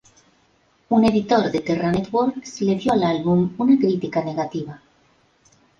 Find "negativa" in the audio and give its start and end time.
4.23-4.81